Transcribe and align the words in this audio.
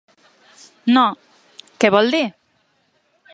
No, 0.95 1.03
què 1.85 1.93
vol 1.97 2.11
dir? 2.17 2.23